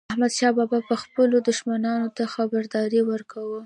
[0.11, 3.59] احمدشاه بابا به خپلو دښمنانو ته خبرداری ورکاوه.